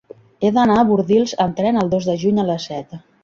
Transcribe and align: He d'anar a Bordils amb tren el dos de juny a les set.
He 0.43 0.49
d'anar 0.55 0.77
a 0.81 0.85
Bordils 0.91 1.35
amb 1.45 1.55
tren 1.61 1.79
el 1.83 1.93
dos 1.93 2.09
de 2.13 2.17
juny 2.25 2.43
a 2.45 2.49
les 2.51 2.69
set. 2.73 2.97